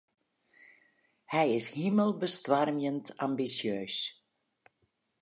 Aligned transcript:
Hy 1.31 1.45
is 1.59 1.65
himelbestoarmjend 1.77 3.05
ambisjeus. 3.25 3.97